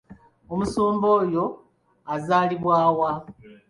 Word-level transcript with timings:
Omusumba 0.53 1.07
oya 1.19 1.45
azaalibwa 2.15 2.77
wa? 2.99 3.11